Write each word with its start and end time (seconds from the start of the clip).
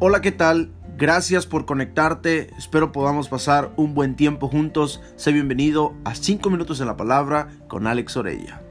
Hola, 0.00 0.20
¿qué 0.20 0.30
tal? 0.30 0.70
Gracias 0.96 1.44
por 1.44 1.66
conectarte. 1.66 2.50
Espero 2.56 2.92
podamos 2.92 3.28
pasar 3.28 3.72
un 3.76 3.94
buen 3.94 4.14
tiempo 4.14 4.46
juntos. 4.46 5.02
Sé 5.16 5.32
bienvenido 5.32 5.92
a 6.04 6.14
5 6.14 6.50
minutos 6.50 6.80
en 6.80 6.86
la 6.86 6.96
palabra 6.96 7.48
con 7.66 7.88
Alex 7.88 8.16
Orella. 8.16 8.62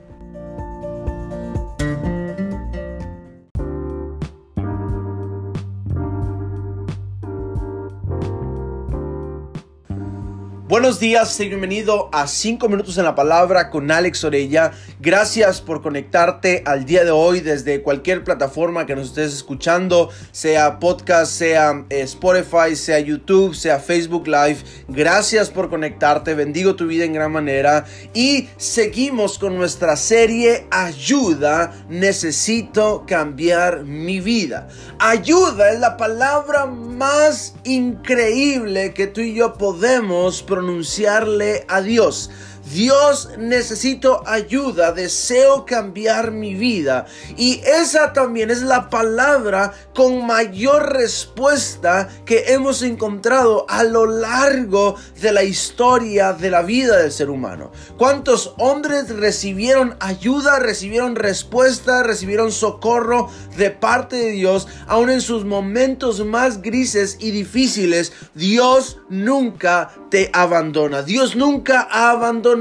Buenos 10.70 10.99
días, 10.99 11.39
bienvenido 11.39 12.09
a 12.11 12.27
5 12.27 12.68
minutos 12.68 12.97
en 12.97 13.05
la 13.05 13.15
palabra 13.15 13.70
con 13.70 13.89
Alex 13.89 14.25
Orella. 14.25 14.73
Gracias 15.00 15.61
por 15.61 15.82
conectarte 15.82 16.61
al 16.65 16.83
día 16.83 17.05
de 17.05 17.11
hoy 17.11 17.39
desde 17.39 17.82
cualquier 17.82 18.25
plataforma 18.25 18.86
que 18.86 18.93
nos 18.93 19.07
estés 19.07 19.33
escuchando, 19.33 20.09
sea 20.33 20.78
podcast, 20.78 21.32
sea 21.32 21.86
eh, 21.89 22.01
Spotify, 22.01 22.75
sea 22.75 23.00
YouTube, 23.00 23.56
sea 23.56 23.79
Facebook 23.79 24.28
Live. 24.28 24.57
Gracias 24.89 25.50
por 25.50 25.69
conectarte, 25.69 26.36
bendigo 26.36 26.75
tu 26.75 26.86
vida 26.86 27.06
en 27.06 27.14
gran 27.14 27.31
manera 27.31 27.86
y 28.14 28.50
seguimos 28.57 29.39
con 29.39 29.56
nuestra 29.56 29.95
serie 29.95 30.68
Ayuda, 30.70 31.86
necesito 31.87 33.06
cambiar 33.08 33.86
mi 33.86 34.20
vida. 34.20 34.67
Ayuda 35.00 35.72
es 35.72 35.80
la 35.80 35.95
palabra 35.95 36.66
más 36.66 37.56
increíble 37.64 38.94
que 38.94 39.08
tú 39.08 39.22
y 39.22 39.34
yo 39.34 39.53
podemos 39.53 40.44
pronunciarle 40.58 41.66
a 41.67 41.81
Dios. 41.81 42.31
Dios, 42.73 43.30
necesito 43.38 44.23
ayuda, 44.28 44.92
deseo 44.92 45.66
cambiar 45.66 46.31
mi 46.31 46.56
vida. 46.56 47.06
Y 47.38 47.62
esa 47.66 48.14
también 48.14 48.50
es 48.50 48.62
la 48.62 48.90
palabra 48.90 49.73
con 49.94 50.26
mayor 50.26 50.94
respuesta 50.94 52.09
que 52.26 52.46
hemos 52.48 52.82
encontrado 52.82 53.66
a 53.70 53.84
lo 53.84 54.06
largo 54.06 54.96
de 55.22 55.32
la 55.32 55.44
historia 55.44 56.34
de 56.34 56.50
la 56.50 56.62
vida 56.62 56.98
del 56.98 57.12
ser 57.12 57.30
humano. 57.30 57.72
¿Cuántos 57.98 58.54
hombres 58.58 59.09
recibieron 59.09 59.96
ayuda, 60.00 60.59
recibieron 60.59 61.16
respuesta, 61.16 62.04
recibieron 62.04 62.52
socorro 62.52 63.30
de 63.56 63.72
parte 63.72 64.18
de 64.18 64.31
Dios, 64.31 64.68
aun 64.88 65.09
en 65.09 65.22
sus 65.22 65.46
momentos 65.46 66.26
más 66.26 66.62
grises 66.62 67.18
y 67.20 67.31
difíciles? 67.31 68.12
Dios 68.34 68.98
nunca 69.09 69.92
te 70.09 70.30
abandona. 70.34 71.02
Dios 71.02 71.36
nunca 71.36 71.88
ha 71.90 72.12
abandonado 72.12 72.56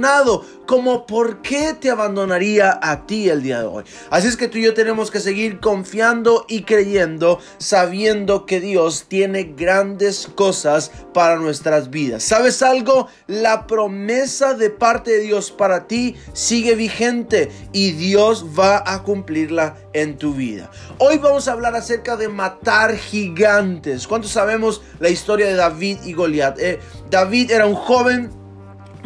como 0.66 1.06
por 1.06 1.42
qué 1.42 1.74
te 1.74 1.90
abandonaría 1.90 2.78
a 2.82 3.06
ti 3.06 3.28
el 3.28 3.42
día 3.42 3.60
de 3.60 3.66
hoy. 3.66 3.84
Así 4.10 4.28
es 4.28 4.36
que 4.36 4.48
tú 4.48 4.58
y 4.58 4.64
yo 4.64 4.74
tenemos 4.74 5.10
que 5.10 5.20
seguir 5.20 5.60
confiando 5.60 6.44
y 6.48 6.62
creyendo, 6.62 7.38
sabiendo 7.58 8.46
que 8.46 8.60
Dios 8.60 9.06
tiene 9.08 9.54
grandes 9.56 10.28
cosas 10.34 10.90
para 11.14 11.36
nuestras 11.36 11.90
vidas. 11.90 12.22
¿Sabes 12.22 12.62
algo? 12.62 13.08
La 13.26 13.66
promesa 13.66 14.54
de 14.54 14.70
parte 14.70 15.12
de 15.12 15.20
Dios 15.20 15.50
para 15.50 15.86
ti 15.86 16.16
sigue 16.32 16.74
vigente 16.74 17.50
y 17.72 17.92
Dios 17.92 18.46
va 18.58 18.82
a 18.84 19.02
cumplirla 19.02 19.76
en 19.92 20.18
tu 20.18 20.34
vida. 20.34 20.70
Hoy 20.98 21.18
vamos 21.18 21.48
a 21.48 21.52
hablar 21.52 21.74
acerca 21.74 22.16
de 22.16 22.28
matar 22.28 22.96
gigantes. 22.96 24.06
¿Cuántos 24.06 24.32
sabemos 24.32 24.82
la 24.98 25.08
historia 25.08 25.46
de 25.46 25.54
David 25.54 25.98
y 26.04 26.12
Goliat? 26.12 26.58
Eh, 26.58 26.80
David 27.10 27.50
era 27.50 27.66
un 27.66 27.74
joven 27.74 28.45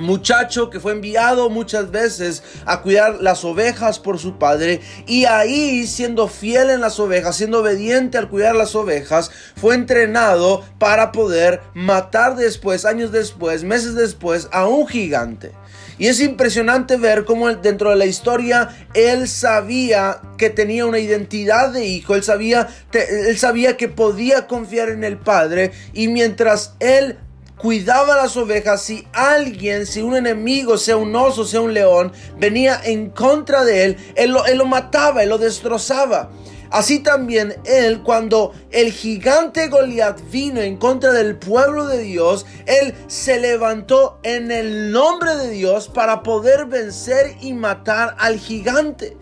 muchacho 0.00 0.70
que 0.70 0.80
fue 0.80 0.92
enviado 0.92 1.50
muchas 1.50 1.90
veces 1.90 2.42
a 2.64 2.80
cuidar 2.80 3.18
las 3.20 3.44
ovejas 3.44 3.98
por 3.98 4.18
su 4.18 4.38
padre 4.38 4.80
y 5.06 5.26
ahí 5.26 5.86
siendo 5.86 6.26
fiel 6.26 6.70
en 6.70 6.80
las 6.80 6.98
ovejas, 6.98 7.36
siendo 7.36 7.60
obediente 7.60 8.18
al 8.18 8.28
cuidar 8.28 8.56
las 8.56 8.74
ovejas, 8.74 9.30
fue 9.56 9.74
entrenado 9.74 10.64
para 10.78 11.12
poder 11.12 11.60
matar 11.74 12.34
después, 12.34 12.84
años 12.84 13.12
después, 13.12 13.62
meses 13.62 13.94
después, 13.94 14.48
a 14.52 14.66
un 14.66 14.88
gigante. 14.88 15.52
Y 15.98 16.06
es 16.06 16.20
impresionante 16.22 16.96
ver 16.96 17.26
cómo 17.26 17.54
dentro 17.54 17.90
de 17.90 17.96
la 17.96 18.06
historia 18.06 18.70
él 18.94 19.28
sabía 19.28 20.22
que 20.38 20.48
tenía 20.48 20.86
una 20.86 20.98
identidad 20.98 21.74
de 21.74 21.84
hijo, 21.84 22.14
él 22.14 22.22
sabía, 22.22 22.68
él 22.92 23.36
sabía 23.36 23.76
que 23.76 23.88
podía 23.88 24.46
confiar 24.46 24.88
en 24.88 25.04
el 25.04 25.18
Padre 25.18 25.72
y 25.92 26.08
mientras 26.08 26.74
él 26.80 27.18
cuidaba 27.60 28.16
las 28.16 28.36
ovejas, 28.36 28.82
si 28.82 29.06
alguien, 29.12 29.86
si 29.86 30.02
un 30.02 30.16
enemigo, 30.16 30.78
sea 30.78 30.96
un 30.96 31.14
oso, 31.14 31.44
sea 31.44 31.60
un 31.60 31.74
león, 31.74 32.12
venía 32.38 32.80
en 32.84 33.10
contra 33.10 33.64
de 33.64 33.84
él, 33.84 33.96
él 34.14 34.30
lo, 34.30 34.46
él 34.46 34.58
lo 34.58 34.66
mataba, 34.66 35.22
él 35.22 35.28
lo 35.28 35.38
destrozaba. 35.38 36.30
Así 36.70 37.00
también 37.00 37.56
él, 37.64 38.02
cuando 38.02 38.52
el 38.70 38.92
gigante 38.92 39.68
Goliat 39.68 40.20
vino 40.30 40.60
en 40.60 40.76
contra 40.76 41.12
del 41.12 41.36
pueblo 41.36 41.86
de 41.86 41.98
Dios, 41.98 42.46
él 42.66 42.94
se 43.08 43.40
levantó 43.40 44.20
en 44.22 44.52
el 44.52 44.92
nombre 44.92 45.34
de 45.36 45.50
Dios 45.50 45.88
para 45.88 46.22
poder 46.22 46.66
vencer 46.66 47.36
y 47.40 47.54
matar 47.54 48.14
al 48.20 48.38
gigante. 48.38 49.16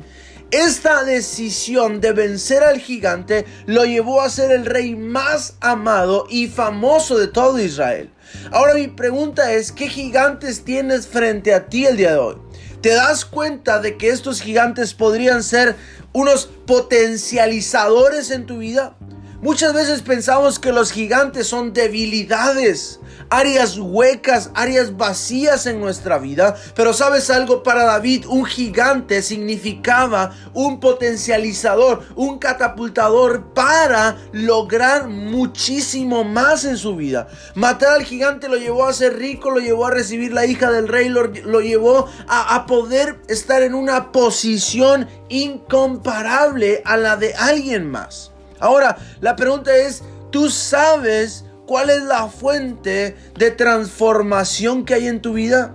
Esta 0.50 1.04
decisión 1.04 2.00
de 2.00 2.12
vencer 2.12 2.62
al 2.62 2.78
gigante 2.78 3.44
lo 3.66 3.84
llevó 3.84 4.22
a 4.22 4.30
ser 4.30 4.50
el 4.50 4.64
rey 4.64 4.96
más 4.96 5.56
amado 5.60 6.26
y 6.30 6.48
famoso 6.48 7.18
de 7.18 7.26
todo 7.26 7.58
Israel. 7.58 8.10
Ahora 8.50 8.72
mi 8.72 8.88
pregunta 8.88 9.52
es, 9.52 9.72
¿qué 9.72 9.90
gigantes 9.90 10.64
tienes 10.64 11.06
frente 11.06 11.52
a 11.52 11.66
ti 11.66 11.84
el 11.84 11.98
día 11.98 12.12
de 12.12 12.16
hoy? 12.16 12.36
¿Te 12.80 12.94
das 12.94 13.26
cuenta 13.26 13.78
de 13.80 13.98
que 13.98 14.08
estos 14.08 14.40
gigantes 14.40 14.94
podrían 14.94 15.42
ser 15.42 15.76
unos 16.14 16.46
potencializadores 16.46 18.30
en 18.30 18.46
tu 18.46 18.58
vida? 18.58 18.96
Muchas 19.40 19.72
veces 19.72 20.02
pensamos 20.02 20.58
que 20.58 20.72
los 20.72 20.90
gigantes 20.90 21.46
son 21.46 21.72
debilidades, 21.72 22.98
áreas 23.30 23.78
huecas, 23.78 24.50
áreas 24.52 24.96
vacías 24.96 25.66
en 25.66 25.78
nuestra 25.80 26.18
vida. 26.18 26.56
Pero 26.74 26.92
sabes 26.92 27.30
algo, 27.30 27.62
para 27.62 27.84
David 27.84 28.26
un 28.26 28.44
gigante 28.44 29.22
significaba 29.22 30.34
un 30.54 30.80
potencializador, 30.80 32.02
un 32.16 32.40
catapultador 32.40 33.54
para 33.54 34.16
lograr 34.32 35.06
muchísimo 35.06 36.24
más 36.24 36.64
en 36.64 36.76
su 36.76 36.96
vida. 36.96 37.28
Matar 37.54 37.90
al 37.94 38.02
gigante 38.02 38.48
lo 38.48 38.56
llevó 38.56 38.86
a 38.86 38.92
ser 38.92 39.18
rico, 39.18 39.52
lo 39.52 39.60
llevó 39.60 39.86
a 39.86 39.92
recibir 39.92 40.32
la 40.32 40.46
hija 40.46 40.72
del 40.72 40.88
rey, 40.88 41.08
lo, 41.10 41.60
llevó 41.60 42.08
a, 42.26 42.66
poder 42.66 43.20
estar 43.28 43.62
en 43.62 43.74
una 43.74 44.10
posición 44.10 45.06
incomparable 45.28 46.82
a 46.84 46.96
la 46.96 47.16
de 47.16 47.34
alguien 47.34 47.88
más. 47.88 48.32
Ahora, 48.60 48.96
la 49.20 49.36
pregunta 49.36 49.74
es, 49.76 50.02
¿tú 50.30 50.50
sabes 50.50 51.44
cuál 51.66 51.90
es 51.90 52.02
la 52.02 52.28
fuente 52.28 53.16
de 53.36 53.50
transformación 53.50 54.84
que 54.84 54.94
hay 54.94 55.06
en 55.06 55.20
tu 55.20 55.34
vida? 55.34 55.74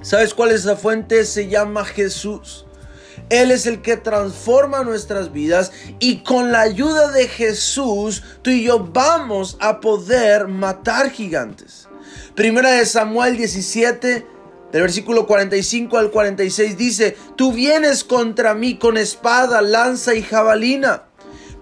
¿Sabes 0.00 0.32
cuál 0.32 0.52
es 0.52 0.64
la 0.64 0.76
fuente? 0.76 1.24
Se 1.24 1.48
llama 1.48 1.84
Jesús. 1.84 2.64
Él 3.30 3.50
es 3.50 3.66
el 3.66 3.82
que 3.82 3.96
transforma 3.96 4.84
nuestras 4.84 5.32
vidas 5.32 5.72
y 5.98 6.22
con 6.22 6.52
la 6.52 6.60
ayuda 6.60 7.10
de 7.10 7.28
Jesús 7.28 8.22
tú 8.42 8.50
y 8.50 8.62
yo 8.62 8.78
vamos 8.78 9.58
a 9.60 9.80
poder 9.80 10.48
matar 10.48 11.10
gigantes. 11.10 11.88
Primera 12.34 12.70
de 12.70 12.86
Samuel 12.86 13.36
17 13.36 14.26
del 14.72 14.82
versículo 14.82 15.26
45 15.26 15.98
al 15.98 16.10
46 16.10 16.76
dice, 16.76 17.16
tú 17.36 17.52
vienes 17.52 18.04
contra 18.04 18.54
mí 18.54 18.78
con 18.78 18.96
espada, 18.96 19.62
lanza 19.62 20.14
y 20.14 20.22
jabalina 20.22 21.07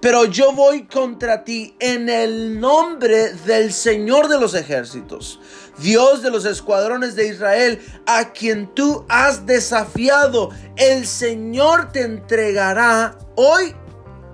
pero 0.01 0.25
yo 0.25 0.53
voy 0.53 0.87
contra 0.87 1.45
ti 1.45 1.75
en 1.81 2.09
el 2.09 2.61
nombre 2.61 3.33
del 3.47 3.73
Señor 3.73 4.29
de 4.29 4.39
los 4.39 4.55
ejércitos, 4.55 5.41
Dios 5.79 6.23
de 6.23 6.31
los 6.31 6.45
escuadrones 6.45 7.17
de 7.17 7.29
Israel, 7.29 7.81
a 8.07 8.33
quien 8.33 8.73
tú 8.75 9.05
has 9.09 9.47
desafiado. 9.47 10.51
El 10.77 11.07
Señor 11.07 11.93
te 11.93 12.03
entregará 12.03 13.19
hoy 13.35 13.75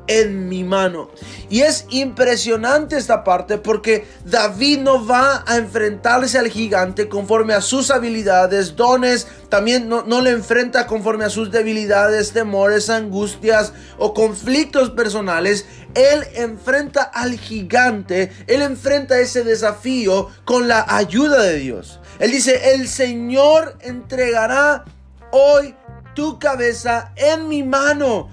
en 0.07 0.49
mi 0.49 0.65
mano. 0.65 1.11
Y 1.49 1.61
es 1.61 1.87
impresionante 1.91 2.97
esta 2.97 3.25
parte 3.25 3.59
porque 3.59 4.06
David 4.25 4.81
no 4.81 5.06
va 5.06 5.44
a 5.47 5.56
enfrentarse 5.56 6.38
al 6.38 6.49
gigante 6.49 7.09
conforme 7.09 7.55
a 7.55 7.61
sus 7.61 7.91
habilidades, 7.91 8.76
dones, 8.76 9.26
también 9.49 9.88
no, 9.88 10.03
no, 10.03 10.21
le 10.21 10.31
enfrenta 10.31 10.87
conforme 10.87 11.25
a 11.25 11.31
sus 11.31 11.50
debilidades, 11.50 12.32
temores, 12.32 12.91
angustias 12.91 13.73
o 13.99 14.15
conflictos 14.15 14.91
personales. 14.91 15.67
Él 15.94 16.25
enfrenta 16.35 17.03
al 17.03 17.38
gigante, 17.38 18.32
él 18.47 18.62
enfrenta 18.62 19.21
ese 19.21 19.44
desafío 19.44 20.29
con 20.44 20.69
la 20.69 20.87
ayuda 20.88 21.43
de 21.43 21.59
Dios. 21.59 22.00
Él 22.19 22.31
dice, 22.31 22.75
el 22.75 22.88
Señor 22.88 23.76
entregará 23.81 24.85
hoy 25.32 25.75
tu 26.15 26.38
cabeza 26.38 27.12
en 27.17 27.49
mi 27.49 27.62
mano 27.62 28.29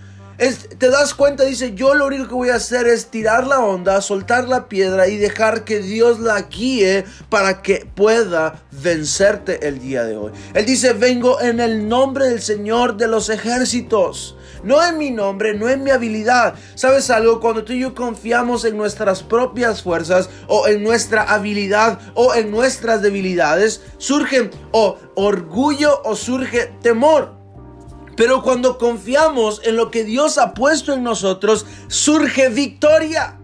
te 0.78 0.90
das 0.90 1.14
cuenta, 1.14 1.44
dice, 1.44 1.76
yo 1.76 1.94
lo 1.96 2.08
único 2.08 2.30
que 2.30 2.34
voy 2.34 2.50
a 2.50 2.56
hacer 2.56 2.88
es 2.88 3.08
tirar 3.08 3.46
la 3.46 3.60
onda, 3.60 4.00
soltar 4.02 4.48
la 4.48 4.70
piedra 4.70 5.10
y 5.10 5.18
dejar 5.18 5.66
que 5.66 5.80
Dios 5.80 6.22
la 6.22 6.44
guíe 6.44 7.04
para 7.28 7.62
que 7.62 7.86
pueda 7.94 8.64
vencerte 8.72 9.68
el 9.68 9.80
día 9.80 10.06
de 10.06 10.16
hoy. 10.16 10.32
Él 10.54 10.66
dice, 10.66 10.94
vengo 10.94 11.42
en 11.42 11.60
el 11.60 11.90
nombre 11.90 12.28
del 12.30 12.42
Señor 12.42 12.96
de 12.96 13.10
los 13.10 13.30
ejércitos. 13.30 14.38
no 14.64 14.82
en 14.86 14.98
mi 14.98 15.12
nombre, 15.12 15.54
no 15.54 15.68
en 15.68 15.84
mi 15.84 15.92
habilidad. 15.92 16.54
¿Sabes 16.76 17.10
algo? 17.10 17.42
Cuando 17.42 17.66
tú 17.66 17.74
y 17.74 17.82
yo 17.82 17.94
confiamos 17.94 18.64
en 18.64 18.78
nuestras 18.78 19.24
propias 19.24 19.84
fuerzas 19.84 20.30
o 20.48 20.68
en 20.68 20.84
nuestra 20.84 21.24
habilidad 21.24 22.00
o 22.14 22.34
en 22.34 22.50
nuestras 22.50 23.02
debilidades, 23.02 23.82
surge 23.98 24.50
o 24.72 24.98
orgullo 25.16 26.02
o 26.06 26.16
surge 26.16 26.72
temor. 26.82 27.39
Pero 28.20 28.44
cuando 28.44 28.78
confiamos 28.78 29.62
en 29.64 29.78
lo 29.78 29.90
que 29.92 30.04
Dios 30.04 30.38
ha 30.40 30.54
puesto 30.54 30.92
en 30.92 31.04
nosotros, 31.04 31.66
surge 31.88 32.50
victoria. 32.50 33.38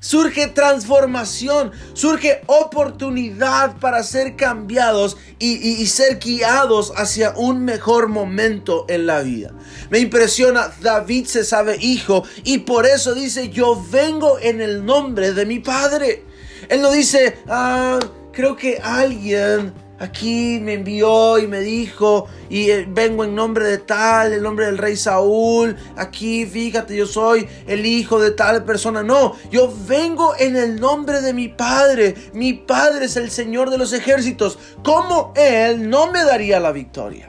Surge 0.00 0.46
transformación, 0.46 1.72
surge 1.92 2.40
oportunidad 2.46 3.76
para 3.76 4.02
ser 4.02 4.34
cambiados 4.34 5.18
y, 5.38 5.86
ser 5.88 6.20
guiados 6.20 6.90
hacia 6.96 7.34
un 7.36 7.66
mejor 7.66 8.08
momento 8.08 8.86
en 8.88 9.04
la 9.04 9.20
vida. 9.20 9.52
Me 9.90 9.98
impresiona, 9.98 10.72
David 10.80 11.26
se 11.26 11.44
sabe 11.44 11.76
hijo 11.78 12.24
y 12.44 12.60
por 12.60 12.86
eso 12.86 13.14
dice, 13.14 13.50
yo 13.50 13.84
vengo 13.90 14.38
en 14.38 14.62
el 14.62 14.86
nombre 14.86 15.34
de 15.34 15.44
mi 15.44 15.58
padre. 15.58 16.24
Él 16.70 16.80
no 16.80 16.90
dice, 16.90 17.40
ah, 17.46 17.98
creo 18.32 18.56
que 18.56 18.78
alguien 18.78 19.74
aquí 19.98 20.60
me 20.60 20.74
envió 20.74 21.38
y 21.38 21.46
me 21.46 21.60
dijo, 21.60 22.28
y 22.48 22.70
eh, 22.70 22.86
vengo 22.88 23.24
en 23.24 23.34
nombre 23.34 23.66
de 23.66 23.78
tal, 23.78 24.32
el 24.32 24.42
nombre 24.42 24.66
del 24.66 24.78
rey 24.78 24.96
Saúl, 24.96 25.76
aquí 25.96 26.46
fíjate, 26.46 26.96
yo 26.96 27.06
soy 27.06 27.48
el 27.66 27.84
hijo 27.86 28.20
de 28.20 28.30
tal 28.30 28.64
persona. 28.64 29.02
No, 29.02 29.36
yo 29.50 29.72
vengo 29.86 30.34
en 30.38 30.56
el 30.56 30.80
nombre 30.80 31.20
de 31.20 31.32
mi 31.32 31.48
Padre. 31.48 32.14
Mi 32.32 32.52
Padre 32.54 33.06
es 33.06 33.16
el 33.16 33.30
Señor 33.30 33.70
de 33.70 33.78
los 33.78 33.92
ejércitos. 33.92 34.58
¿Cómo 34.82 35.32
Él 35.36 35.88
no 35.88 36.10
me 36.10 36.24
daría 36.24 36.60
la 36.60 36.72
victoria? 36.72 37.27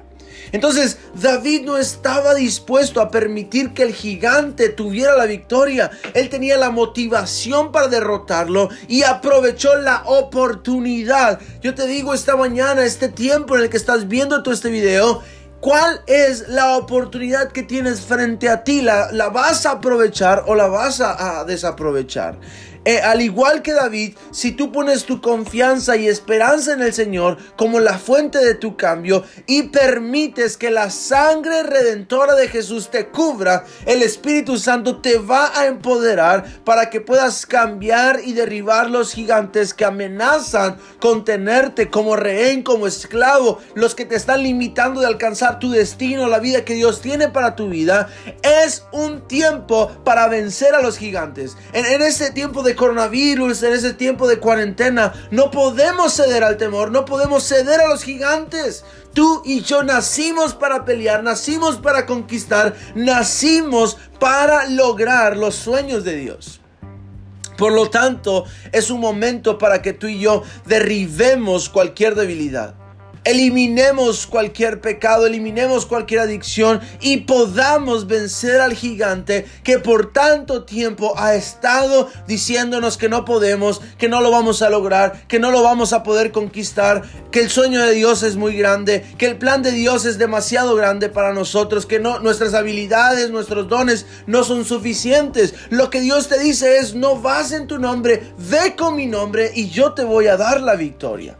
Entonces 0.51 0.97
David 1.15 1.63
no 1.65 1.77
estaba 1.77 2.33
dispuesto 2.33 3.01
a 3.01 3.11
permitir 3.11 3.73
que 3.73 3.83
el 3.83 3.93
gigante 3.93 4.69
tuviera 4.69 5.15
la 5.15 5.25
victoria. 5.25 5.91
Él 6.13 6.29
tenía 6.29 6.57
la 6.57 6.69
motivación 6.69 7.71
para 7.71 7.87
derrotarlo 7.87 8.69
y 8.87 9.03
aprovechó 9.03 9.75
la 9.75 10.03
oportunidad. 10.05 11.39
Yo 11.61 11.75
te 11.75 11.87
digo 11.87 12.13
esta 12.13 12.35
mañana, 12.35 12.83
este 12.83 13.09
tiempo 13.09 13.55
en 13.55 13.63
el 13.63 13.69
que 13.69 13.77
estás 13.77 14.07
viendo 14.07 14.41
todo 14.43 14.53
este 14.53 14.69
video, 14.69 15.21
¿Cuál 15.61 16.01
es 16.07 16.47
la 16.47 16.77
oportunidad 16.77 17.51
que 17.51 17.63
tienes 17.63 17.99
frente 17.99 18.47
a 18.47 18.63
ti? 18.63 18.81
¿La, 18.81 19.11
la 19.11 19.27
vas 19.27 19.65
a 19.65 19.71
aprovechar 19.71 20.45
o 20.47 20.55
la 20.55 20.67
vas 20.67 21.01
a 21.01 21.43
desaprovechar? 21.43 22.39
Eh, 22.85 23.01
al 23.01 23.21
igual 23.21 23.61
que 23.61 23.73
David, 23.73 24.15
si 24.31 24.51
tú 24.51 24.71
pones 24.71 25.03
tu 25.03 25.21
confianza 25.21 25.97
y 25.97 26.07
esperanza 26.07 26.73
en 26.73 26.81
el 26.81 26.93
Señor 26.93 27.37
como 27.57 27.79
la 27.79 27.97
fuente 27.97 28.39
de 28.39 28.55
tu 28.55 28.77
cambio 28.77 29.23
y 29.47 29.63
permites 29.63 30.55
que 30.55 30.71
la 30.71 30.89
sangre 30.89 31.63
redentora 31.63 32.35
de 32.35 32.47
Jesús 32.47 32.89
te 32.89 33.07
cubra, 33.07 33.65
el 33.85 34.01
Espíritu 34.01 34.57
Santo 34.57 35.01
te 35.01 35.17
va 35.17 35.51
a 35.59 35.65
empoderar 35.65 36.45
para 36.63 36.89
que 36.89 37.01
puedas 37.01 37.45
cambiar 37.45 38.21
y 38.23 38.33
derribar 38.33 38.89
los 38.89 39.13
gigantes 39.13 39.73
que 39.73 39.85
amenazan 39.85 40.77
con 40.99 41.25
tenerte 41.25 41.89
como 41.89 42.15
rehén, 42.15 42.63
como 42.63 42.87
esclavo, 42.87 43.59
los 43.75 43.93
que 43.93 44.05
te 44.05 44.15
están 44.15 44.43
limitando 44.43 45.01
de 45.01 45.07
alcanzar 45.07 45.59
tu 45.59 45.69
destino, 45.69 46.27
la 46.27 46.39
vida 46.39 46.63
que 46.63 46.75
Dios 46.75 47.01
tiene 47.01 47.27
para 47.27 47.55
tu 47.55 47.69
vida. 47.69 48.09
Es 48.41 48.85
un 48.93 49.27
tiempo 49.27 49.91
para 50.03 50.27
vencer 50.27 50.75
a 50.75 50.81
los 50.81 50.97
gigantes. 50.97 51.57
En, 51.73 51.85
en 51.85 52.01
este 52.01 52.31
tiempo 52.31 52.63
coronavirus, 52.75 53.63
en 53.63 53.73
ese 53.73 53.93
tiempo 53.93 54.27
de 54.27 54.39
cuarentena, 54.39 55.13
no 55.31 55.51
podemos 55.51 56.13
ceder 56.13 56.43
al 56.43 56.57
temor, 56.57 56.91
no 56.91 57.05
podemos 57.05 57.43
ceder 57.43 57.81
a 57.81 57.87
los 57.87 58.03
gigantes. 58.03 58.83
Tú 59.13 59.41
y 59.45 59.61
yo 59.61 59.83
nacimos 59.83 60.53
para 60.53 60.85
pelear, 60.85 61.23
nacimos 61.23 61.77
para 61.77 62.05
conquistar, 62.05 62.75
nacimos 62.95 63.97
para 64.19 64.67
lograr 64.69 65.37
los 65.37 65.55
sueños 65.55 66.03
de 66.03 66.15
Dios. 66.15 66.61
Por 67.57 67.73
lo 67.73 67.89
tanto, 67.89 68.45
es 68.71 68.89
un 68.89 69.01
momento 69.01 69.57
para 69.57 69.81
que 69.81 69.91
tú 69.91 70.07
y 70.07 70.19
yo 70.19 70.43
derribemos 70.65 71.67
cualquier 71.67 72.15
debilidad. 72.15 72.78
Eliminemos 73.23 74.27
cualquier 74.27 74.81
pecado, 74.81 75.25
eliminemos 75.25 75.85
cualquier 75.85 76.21
adicción 76.21 76.79
y 77.01 77.17
podamos 77.17 78.07
vencer 78.07 78.61
al 78.61 78.73
gigante 78.73 79.45
que 79.63 79.77
por 79.79 80.13
tanto 80.13 80.63
tiempo 80.63 81.13
ha 81.17 81.35
estado 81.35 82.09
diciéndonos 82.27 82.97
que 82.97 83.09
no 83.09 83.25
podemos, 83.25 83.81
que 83.97 84.07
no 84.07 84.21
lo 84.21 84.31
vamos 84.31 84.61
a 84.61 84.69
lograr, 84.69 85.27
que 85.27 85.39
no 85.39 85.51
lo 85.51 85.63
vamos 85.63 85.93
a 85.93 86.03
poder 86.03 86.31
conquistar, 86.31 87.03
que 87.31 87.41
el 87.41 87.49
sueño 87.49 87.83
de 87.83 87.93
Dios 87.93 88.23
es 88.23 88.35
muy 88.35 88.55
grande, 88.55 89.05
que 89.17 89.25
el 89.25 89.37
plan 89.37 89.61
de 89.63 89.71
Dios 89.71 90.05
es 90.05 90.17
demasiado 90.17 90.75
grande 90.75 91.09
para 91.09 91.33
nosotros, 91.33 91.85
que 91.85 91.99
no 91.99 92.19
nuestras 92.19 92.53
habilidades, 92.53 93.31
nuestros 93.31 93.67
dones 93.67 94.05
no 94.27 94.43
son 94.43 94.65
suficientes. 94.65 95.53
Lo 95.69 95.89
que 95.89 96.01
Dios 96.01 96.29
te 96.29 96.39
dice 96.39 96.77
es, 96.77 96.95
no 96.95 97.19
vas 97.19 97.51
en 97.51 97.67
tu 97.67 97.79
nombre, 97.79 98.33
ve 98.37 98.75
con 98.77 98.95
mi 98.95 99.05
nombre 99.05 99.51
y 99.53 99.69
yo 99.69 99.93
te 99.93 100.03
voy 100.03 100.27
a 100.27 100.37
dar 100.37 100.61
la 100.61 100.75
victoria. 100.75 101.37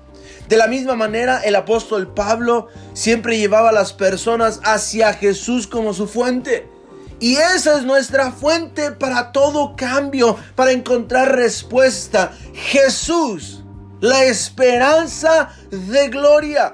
De 0.50 0.58
la 0.58 0.68
misma 0.68 0.96
manera, 0.96 1.42
el 1.42 1.56
apóstol 1.56 2.12
Pablo 2.12 2.70
siempre 2.94 3.38
llevaba 3.38 3.70
a 3.70 3.72
las 3.72 3.94
personas 3.94 4.60
hacia 4.64 5.14
Jesús 5.14 5.68
como 5.68 5.94
su 5.94 6.08
fuente. 6.08 6.68
Y 7.20 7.36
esa 7.36 7.78
es 7.78 7.84
nuestra 7.84 8.32
fuente 8.32 8.92
para 8.92 9.32
todo 9.32 9.76
cambio, 9.76 10.38
para 10.56 10.72
encontrar 10.72 11.36
respuesta. 11.36 12.32
Jesús, 12.56 13.64
la 14.02 14.24
esperanza 14.24 15.50
de 15.70 16.10
gloria. 16.10 16.74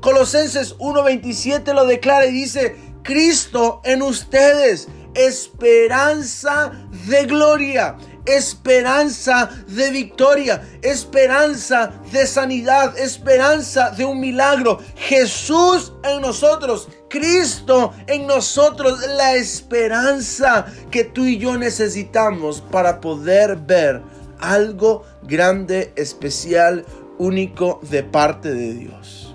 Colosenses 0.00 0.74
1.27 0.78 1.74
lo 1.74 1.84
declara 1.84 2.24
y 2.24 2.32
dice, 2.32 2.76
Cristo 3.02 3.82
en 3.84 4.00
ustedes, 4.00 4.88
esperanza 5.14 6.72
de 7.06 7.26
gloria 7.26 7.96
esperanza 8.26 9.50
de 9.68 9.90
victoria, 9.90 10.62
esperanza 10.82 11.92
de 12.12 12.26
sanidad, 12.26 12.98
esperanza 12.98 13.90
de 13.90 14.04
un 14.04 14.20
milagro. 14.20 14.80
Jesús 14.96 15.92
en 16.04 16.20
nosotros, 16.20 16.88
Cristo 17.08 17.92
en 18.06 18.26
nosotros, 18.26 19.00
la 19.16 19.34
esperanza 19.34 20.66
que 20.90 21.04
tú 21.04 21.24
y 21.24 21.38
yo 21.38 21.56
necesitamos 21.56 22.60
para 22.60 23.00
poder 23.00 23.56
ver 23.56 24.02
algo 24.38 25.04
grande, 25.22 25.92
especial, 25.96 26.84
único 27.18 27.80
de 27.82 28.02
parte 28.02 28.52
de 28.52 28.74
Dios. 28.74 29.34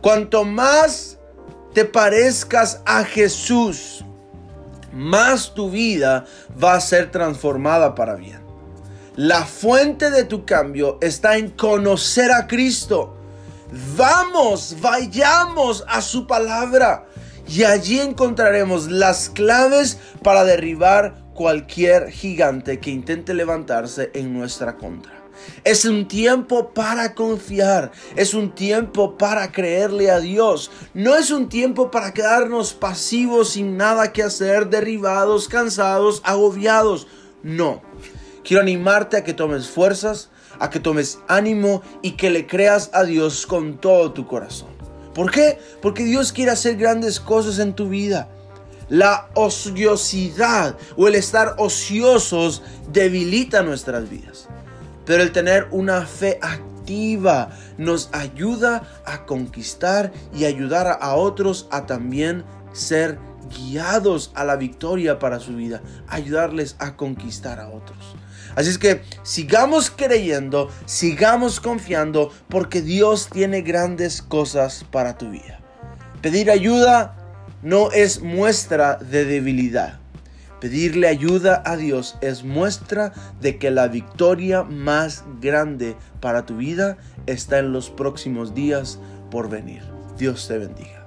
Cuanto 0.00 0.44
más 0.44 1.18
te 1.74 1.84
parezcas 1.84 2.80
a 2.84 3.04
Jesús, 3.04 4.04
más 4.92 5.54
tu 5.54 5.70
vida 5.70 6.24
va 6.62 6.74
a 6.74 6.80
ser 6.80 7.10
transformada 7.10 7.94
para 7.94 8.14
bien. 8.14 8.40
La 9.16 9.44
fuente 9.44 10.10
de 10.10 10.24
tu 10.24 10.44
cambio 10.44 10.98
está 11.00 11.36
en 11.36 11.50
conocer 11.50 12.30
a 12.32 12.46
Cristo. 12.46 13.16
Vamos, 13.96 14.76
vayamos 14.80 15.84
a 15.88 16.00
su 16.00 16.26
palabra 16.26 17.06
y 17.46 17.64
allí 17.64 18.00
encontraremos 18.00 18.90
las 18.90 19.28
claves 19.28 19.98
para 20.22 20.44
derribar 20.44 21.16
cualquier 21.34 22.10
gigante 22.10 22.80
que 22.80 22.90
intente 22.90 23.34
levantarse 23.34 24.10
en 24.14 24.32
nuestra 24.32 24.76
contra. 24.76 25.19
Es 25.64 25.84
un 25.84 26.08
tiempo 26.08 26.70
para 26.74 27.14
confiar. 27.14 27.92
Es 28.16 28.34
un 28.34 28.54
tiempo 28.54 29.16
para 29.18 29.52
creerle 29.52 30.10
a 30.10 30.20
Dios. 30.20 30.70
No 30.94 31.16
es 31.16 31.30
un 31.30 31.48
tiempo 31.48 31.90
para 31.90 32.12
quedarnos 32.12 32.72
pasivos 32.72 33.50
sin 33.50 33.76
nada 33.76 34.12
que 34.12 34.22
hacer, 34.22 34.68
derribados, 34.68 35.48
cansados, 35.48 36.22
agobiados. 36.24 37.06
No. 37.42 37.82
Quiero 38.44 38.62
animarte 38.62 39.16
a 39.16 39.24
que 39.24 39.34
tomes 39.34 39.68
fuerzas, 39.68 40.30
a 40.58 40.70
que 40.70 40.80
tomes 40.80 41.18
ánimo 41.28 41.82
y 42.02 42.12
que 42.12 42.30
le 42.30 42.46
creas 42.46 42.90
a 42.92 43.04
Dios 43.04 43.46
con 43.46 43.78
todo 43.78 44.12
tu 44.12 44.26
corazón. 44.26 44.70
¿Por 45.14 45.30
qué? 45.30 45.58
Porque 45.82 46.04
Dios 46.04 46.32
quiere 46.32 46.52
hacer 46.52 46.76
grandes 46.76 47.20
cosas 47.20 47.58
en 47.58 47.74
tu 47.74 47.88
vida. 47.88 48.28
La 48.88 49.30
ociosidad 49.34 50.76
o 50.96 51.06
el 51.06 51.14
estar 51.14 51.54
ociosos 51.58 52.62
debilita 52.92 53.62
nuestras 53.62 54.08
vidas. 54.10 54.48
Pero 55.04 55.22
el 55.22 55.32
tener 55.32 55.68
una 55.70 56.06
fe 56.06 56.38
activa 56.42 57.50
nos 57.78 58.10
ayuda 58.12 58.82
a 59.04 59.24
conquistar 59.26 60.12
y 60.34 60.44
ayudar 60.44 60.98
a 61.00 61.14
otros 61.14 61.68
a 61.70 61.86
también 61.86 62.44
ser 62.72 63.18
guiados 63.50 64.30
a 64.34 64.44
la 64.44 64.56
victoria 64.56 65.18
para 65.18 65.40
su 65.40 65.56
vida, 65.56 65.82
ayudarles 66.08 66.76
a 66.78 66.96
conquistar 66.96 67.60
a 67.60 67.68
otros. 67.68 67.98
Así 68.56 68.70
es 68.70 68.78
que 68.78 69.02
sigamos 69.22 69.90
creyendo, 69.90 70.70
sigamos 70.86 71.60
confiando, 71.60 72.32
porque 72.48 72.82
Dios 72.82 73.28
tiene 73.30 73.62
grandes 73.62 74.22
cosas 74.22 74.84
para 74.90 75.16
tu 75.16 75.30
vida. 75.30 75.60
Pedir 76.20 76.50
ayuda 76.50 77.16
no 77.62 77.90
es 77.92 78.20
muestra 78.20 78.96
de 78.96 79.24
debilidad. 79.24 79.99
Pedirle 80.60 81.08
ayuda 81.08 81.62
a 81.64 81.76
Dios 81.76 82.18
es 82.20 82.44
muestra 82.44 83.12
de 83.40 83.56
que 83.56 83.70
la 83.70 83.88
victoria 83.88 84.62
más 84.62 85.24
grande 85.40 85.96
para 86.20 86.44
tu 86.44 86.58
vida 86.58 86.98
está 87.26 87.58
en 87.58 87.72
los 87.72 87.88
próximos 87.88 88.54
días 88.54 89.00
por 89.30 89.48
venir. 89.48 89.82
Dios 90.18 90.46
te 90.46 90.58
bendiga. 90.58 91.00